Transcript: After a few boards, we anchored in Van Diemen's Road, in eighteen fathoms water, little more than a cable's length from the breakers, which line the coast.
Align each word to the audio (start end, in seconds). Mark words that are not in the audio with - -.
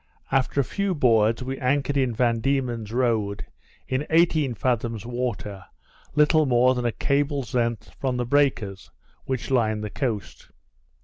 After 0.31 0.59
a 0.59 0.63
few 0.63 0.95
boards, 0.95 1.43
we 1.43 1.59
anchored 1.59 1.95
in 1.95 2.15
Van 2.15 2.39
Diemen's 2.39 2.91
Road, 2.91 3.45
in 3.87 4.07
eighteen 4.09 4.55
fathoms 4.55 5.05
water, 5.05 5.63
little 6.15 6.47
more 6.47 6.73
than 6.73 6.85
a 6.85 6.91
cable's 6.91 7.53
length 7.53 7.91
from 7.99 8.17
the 8.17 8.25
breakers, 8.25 8.89
which 9.25 9.51
line 9.51 9.81
the 9.81 9.91
coast. 9.91 10.49